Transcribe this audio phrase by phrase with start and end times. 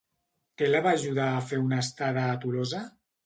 [0.61, 2.81] Què la va ajudar a fer una estada a Tolosa?